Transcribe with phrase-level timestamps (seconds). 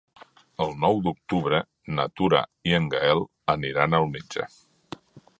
[0.63, 1.59] El nou d'octubre
[1.99, 3.21] na Tura i en Gaël
[3.55, 4.47] aniran al metge.